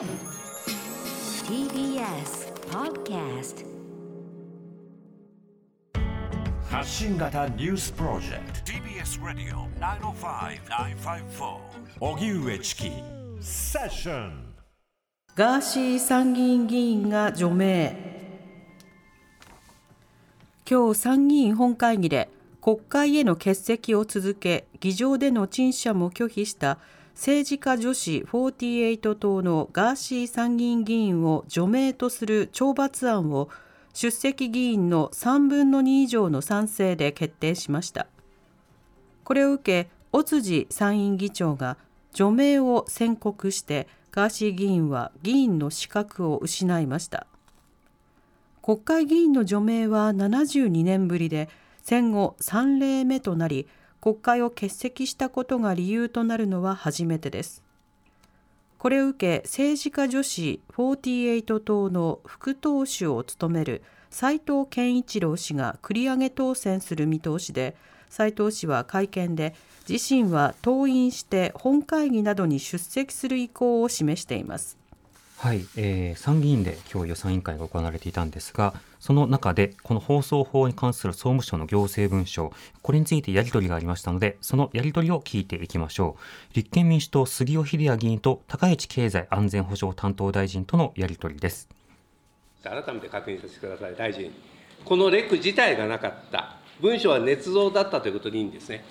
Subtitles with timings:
[0.00, 0.08] TBS
[2.70, 3.66] Podcast
[6.70, 8.72] 発信型ニュースプロジェクト。
[8.72, 11.58] TBS ラディオ905-954
[12.00, 12.90] おぎゅうえちき
[13.42, 14.54] セッション。
[15.36, 17.94] ガーシー参議院議員が除名。
[20.66, 22.30] 今日参議院本会議で
[22.62, 26.78] 国会への欠席を続け議場での陳謝も拒否した
[27.20, 33.50] 政治家女子48党のガーシー参議院議員を除名とする懲罰案を
[33.92, 38.06] 出席議員の3分の2以上の賛成で決定しました。
[39.22, 41.76] これを受け尾辻参院議長が
[42.14, 47.26] 除名を宣告してガーシー議員は議員の資格を失いました。
[48.62, 51.50] 国会議員の除名は72年ぶりで
[51.82, 53.68] 戦後3例目となり
[54.00, 57.62] 国会を欠席したことが理由となるのは初めてです。
[58.78, 67.76] これを受け政治家女子48党の副党首を務める斉藤健一郎氏が繰り上げ当選する見通しで
[68.08, 69.54] 斉藤氏は会見で
[69.86, 74.79] 自身は登院して本会議などに出席する意向を示しています。
[75.42, 82.52] はい、えー、参議院で今日予算委員会が行われていたんですが、その中でこの放送法に関する総務省の行政文書、
[82.82, 86.18] これについてやり取りがありましたので、そのやり取りを聞いていきましょ
[86.52, 86.56] う。
[86.56, 91.70] 立憲民主党杉尾秀哉議員と高市経済安全保障担当大臣とのやり取りです。
[92.62, 94.30] 改めて確認させてください、大臣。
[94.84, 98.84] このレク自体がなかった、文書は捏造だったということでいいんですね。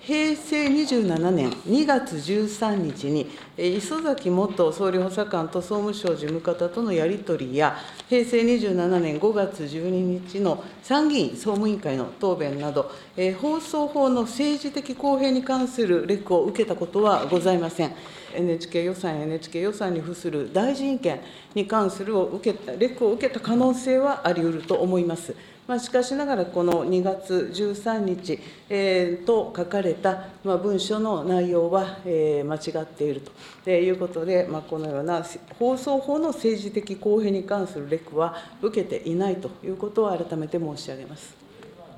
[0.00, 3.26] 平成27年2月13日に、
[3.58, 7.76] 磯崎元総理補佐官と総務省事務方とのやり取りや、
[8.08, 9.90] 平成27年5月12
[10.30, 12.92] 日の参議院総務委員会の答弁など、
[13.40, 17.92] 放送法の政治的公平に関するレクを受けたことはございません。
[18.32, 21.20] NHK 予算や NHK 予算に付する大臣権
[21.54, 25.34] に関するを受けた、レクを受けた可能性はあり得ると思います。
[25.66, 28.38] まあ、しかしながら、この2月13日、
[28.68, 33.32] えー、と書かれた、まあ、文書の内容は、えー、間違っていると。
[33.70, 35.24] いうことで、まあ、このような
[35.58, 39.50] 放送法の政治的公平に関するレクは受けていないと。
[39.64, 41.34] いうことを改めて申し上げます。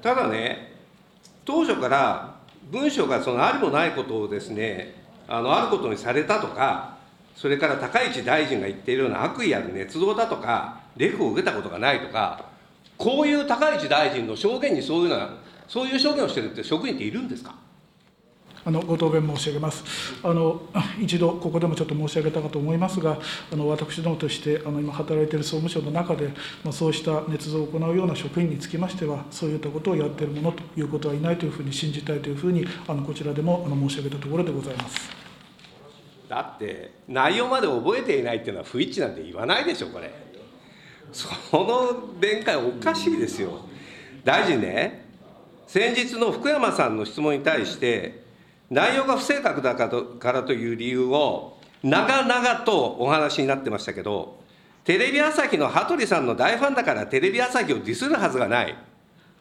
[0.00, 0.72] ただね、
[1.44, 2.36] 当初から
[2.70, 4.94] 文書がそのありもないことをですね、
[5.26, 6.96] あのあることにされたとか、
[7.36, 12.46] それから高市大臣が言っているような悪意ある捏造だとか、レクを受けたことがないとか、
[12.98, 15.36] こういう高市大臣の証言にそういうな、
[15.68, 17.54] そういう証言をしてるって職員っているんですか？
[18.64, 19.82] あのご答弁申し上げます。
[20.22, 20.60] あの
[21.00, 23.18] 一度、ここでもちょっと申し上げたかと思いますが、
[23.52, 26.26] あの私どもとしてあの今、働いている総務省の中で、
[26.64, 35.10] まあ、そうした捏造を行うような職員につきましては、そういったことをやっている者ということはいないというふうに信じたいというふうに、あのこちらでもあの申し上げたところでございます
[36.28, 40.27] だって、内容まで覚えていないっていうのは、不一致なんて言わないでしょ、これ。
[41.12, 43.60] その弁解おかしいですよ。
[44.24, 45.06] 大臣ね、
[45.66, 48.22] 先日の福山さんの質問に対して、
[48.70, 54.38] 内容が不正確だからという理由を、長々とお話になってましたけど、
[54.84, 58.76] テレビ朝日の羽鳥さんの大ファンだからテレビ朝日をディスるはずがない。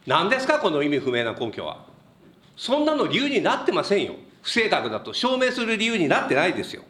[0.06, 1.86] 何ですか、この意味不明な根拠は。
[2.56, 4.16] そんなの理由になってませんよ。
[4.42, 6.84] 不正確だと証明する理由になってないですよ。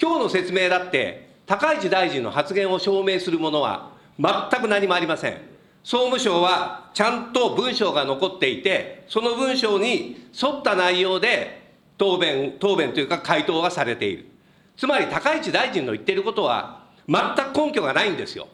[0.00, 3.90] 今日の説明だって、高市大臣の発言を証明するものは
[4.20, 5.32] 全く何もありません。
[5.82, 14.26] 総務省はちゃんと文章が残っていて、その文章に沿った内容で答弁、答弁というか回答がされている。
[14.76, 17.18] つまり高市大臣の言っていることは全
[17.52, 18.46] く根拠がないんですよ。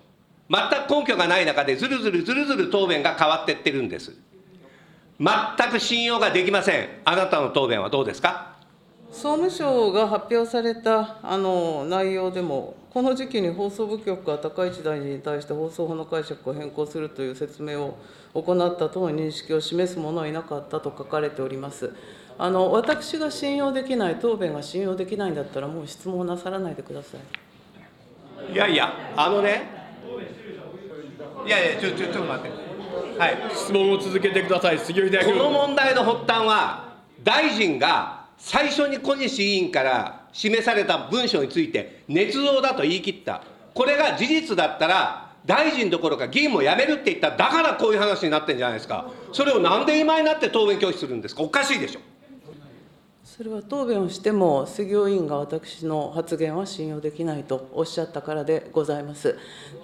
[0.49, 4.15] 全く根拠がない中でずるずるずるずる答弁が変わっていってるんです。
[5.21, 6.89] 全く信用ができません。
[7.05, 8.57] あなたの答弁はどうですか？
[9.13, 17.99] 総務省が発表されたあの内容でも、この時期に放送部局が高市大臣に対して放送法の解釈を変更するという説明を
[18.33, 21.93] 行ったとの認識を示す者はいなかったと書かれております。
[22.39, 27.19] あの私が信用できない、答弁が信用できないんだったら、もう質問なさらないでくださ
[28.49, 28.53] い。
[28.55, 29.61] いやいや、あのね、
[31.47, 43.43] いやいや、ちょちょちょっと待って、はい、質問を続けてください、杉尾秀この問題の発端は、大臣が最初に小西委員から示された文書について、捏造だと言い切った、
[43.75, 52.01] これが事実だったら、大臣どころか議員も辞めるって言った、だからこういう話になってるんじゃないですか、それをなんで今になって答弁拒否するんですか、おかしいでしょ。
[53.25, 59.37] それは答弁をしても、杉尾委員が私の発言は信用できないとおっしゃったからでございます。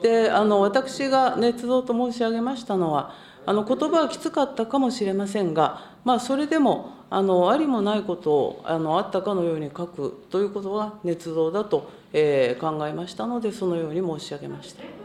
[0.03, 15.02] で、あの私が捏造と申し上げましたのは、あの言葉はきつかったかもしれませんが、まあ、それでもあのありもないことをあのあったかのように書くということは捏造だと、えー、考えましたのでそのように申し上げました。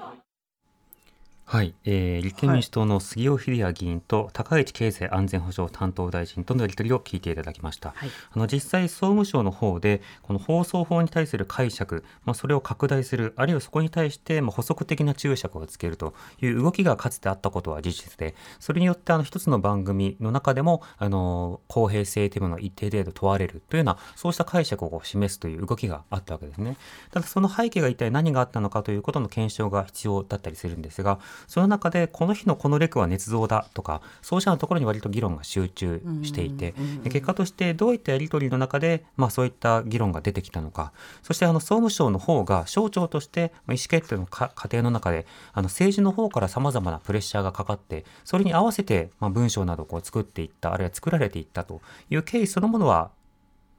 [1.50, 26.76] はい、えー、立憲民主党の杉尾秀哉議員と高市経済安全保障担当大臣とのやり取りを聞いていただきました、はい、あの実際総務省の方でこの放送法に対する解釈、まあ、それを拡大するあるいはそこに対してまあ補足的な注釈をつけるという動きがかつてあったことは事実でそれによってあの一つの番組の中でもあの公平性というものが一定程度問われるというようなそうした解釈を示すという動きがあったわけですね。
[27.12, 36.74] ただその背景が一体何があったのかということの検証が必要だったりするんですがその中でこの日のこのレクは捏造だとかそうしたところに割と議論が集中していて、
[37.04, 40.92] 結果としてどういったやり取りの中で、まあ、そういった議論が出てきたのか
[41.24, 53.12] そしてあの総務省の方が省庁として意思決定の過程の中であの政治の方からさまざまなプレッシャーがかかってそれに合わせて、まあ、文章などをこう作っていったあるいは作られていったという経緯そのものは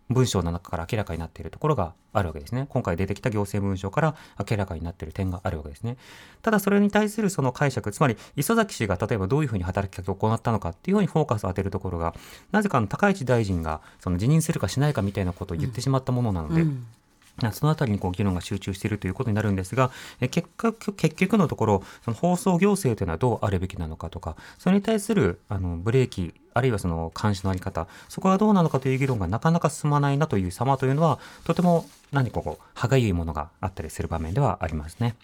[0.08, 2.66] 文章の中から明らかになっているところがあるわけですね。
[2.68, 4.16] 今回出てきた行政文書から
[4.50, 5.96] 明らかになっている点があるわけですね。
[6.42, 12.14] ただそれに対するその解釈、つまり磯崎氏が例えばどういうふうに働きかけを行ったのかっていうふうにフォーカスを当てるところが、
[12.52, 16.86] なぜかの高市大臣がその辞任するかしないかみたいなことを言ってしまったものなので、うんうん
[17.52, 19.90] そのあたりにこう議論が集中しているということになるんですが、
[20.30, 35.14] 結果結局のところ、その放送行政というのはどうあるべきなのかとか、それに対するあのブレーキ、あるいはその監視のあり方、そこがどうなのかという議論がなかなか進まないなという様というのは、とても何かこう、歯がゆいものがあったりする場面ではありますね。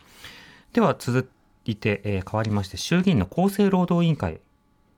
[0.72, 1.28] では続
[1.64, 4.40] いて、えー、変わりまして、衆議院の厚生労働委員会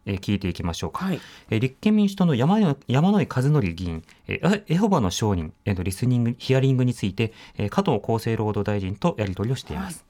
[0.07, 1.21] えー、聞いていきましょうか、はい、
[1.51, 2.59] えー、立憲民主党の山
[2.89, 10.05] 山井和則議員、えー、エホバの証人へのリスニングヒアリングについて、えー、加藤厚生労働大臣とやり取りをしています。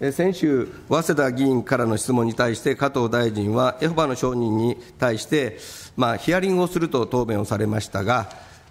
[0.00, 5.58] はい、先週、早稲田議員からの質問に対して、加藤大臣は、エホバの証人に対して、
[5.96, 8.28] まあ、ヒアリングをすると答弁をされましたが、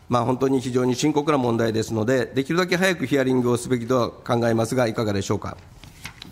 [0.09, 5.55] まあ、本当に非常に深刻な問題ですので、できるだけ早くヒアリングをすべきとは考えますが、いかがでしょうか。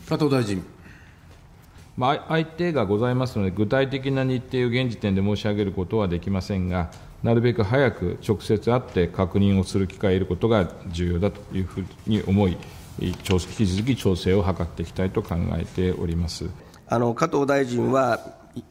[0.10, 0.62] 加藤大臣。
[2.00, 6.92] 相手がございますので、具体的な日程を現時点で申し上げることはできませんが、
[7.24, 12.58] なるべく早く直接会って確認をする機会を得ることが重要だというふうに思い、
[13.02, 16.50] 引き続き調整を図っていきたいと考えております。
[16.88, 18.20] あの加藤大臣は、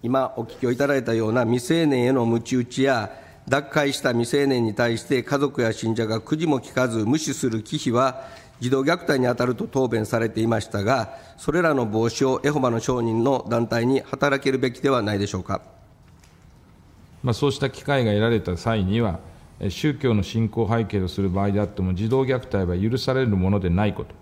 [0.03, 3.11] 今お聞きをいただいたような未成年へのむち打ちや、
[3.47, 8.25] 脱会した未成年に対して家族や信者がくじも聞かず無視する忌避は、
[8.61, 15.63] 児童虐待に当たると答弁されていましたが、それらの防止をエホバの証人の団体に働けるべきではないでしょうか。
[17.23, 19.21] まあ、そうした機会が得られた際には、
[19.69, 24.15] 宗教の信仰背景とする場合であっても、児童虐待は許されるものでないこと、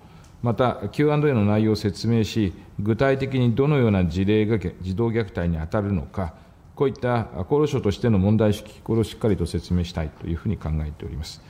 [0.42, 6.34] また Q&A の内容を説明し、具体的にどのような事例が児童虐待に当たるのか、
[6.74, 11.42] こういった厚労省としての問題意識、これをしっかりと説明したいというふうに考えております。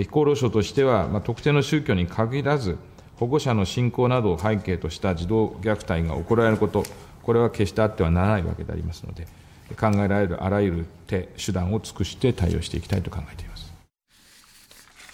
[0.00, 2.78] 厚労省としては、まあ、特定の宗教に限らず、
[3.16, 6.82] 保護者の信仰などを背景とした児童虐待が行われること、
[7.22, 9.26] これは決してあってはならないわけでありますので、
[9.78, 13.72] 考えられるあらゆる手、手段を尽くして対応していきたいと考えています。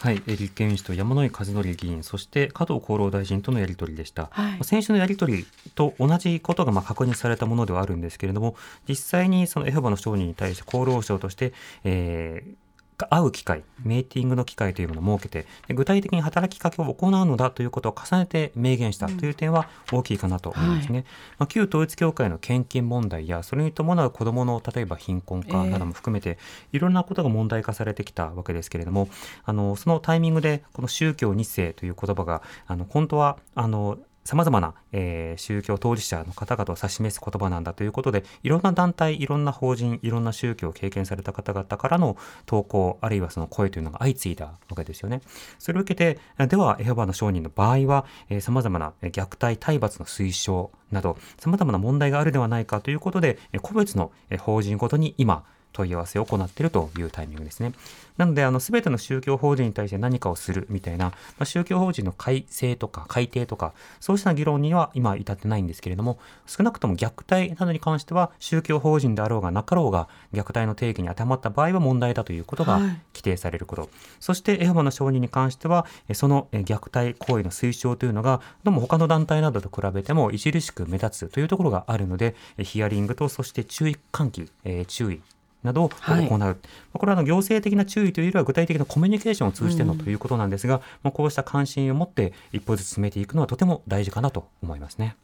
[0.01, 4.29] はい、立憲民主党山井和則議員、そして加藤厚労大臣とのやり取りでした。
[4.31, 8.55] はい、先週のやり取りと同じことがまあ確認されたものではあるんですけれども、
[8.89, 11.53] 実際にそのエホバの証人に対して厚労省として、
[11.83, 12.68] えー、
[13.07, 20.89] 会う機会、メーティングの機会というものを設けて、具体的に働きかけを行うのだということを重ねて明言したという点は大きいかなと思いますね。
[20.89, 21.05] うんはい、
[21.39, 26.39] まあ、旧統一教会の献金問題や、それに伴う子どもの例えば貧困化なども含めて、
[26.73, 29.09] いろんなことが問題化されてきたわけですけれども、
[29.45, 33.99] あのそのタイミングで、この宗教2世という言葉が、あの本当はあの
[34.29, 45.23] さまざまな、えー、宗教当事者の方々を指し示す言葉なんだということで、いろんな団体、いろんな法人、いろんな宗教を経験された方々からの投稿、あるいはその声というのが相次いだわけですよね。
[45.59, 57.73] それを受けて、では、エホバの証人の場合は、えー、様々な虐待、体罰の推奨など、様々な問題があるではないかということで、個別の法人ごとに今、問い合わせを行っているというタイミングですね。
[58.19, 73.83] なので、あの、すべての宗教法人に対して何かをするみたいな、まあ、宗教法人の改正とか改定とか、そうした議論には今至ってないんですけれども、少なくとも虐待などに関しては、宗教法人であろうがなかろうが、虐待の定義に当てはまった場合は問題だということが規定されること。
[73.83, 85.23] はい、そして、エホバの証人に関しては、その虐待行為の推奨というのが、どうも他の団体などと比べても著しく目立つというところがあるので、ヒアリングと、そして注意喚起、えー、注意、
[85.63, 85.97] などを行
[86.37, 86.57] う、はい、
[86.93, 95.17] これは行政的な注意というよりは具体的なコミュニケーションを通じてのということなんですが、うん、こうした関心を持って一歩ずつ進めていくのはとても大事かなと思いますね。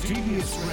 [0.00, 0.66] TBS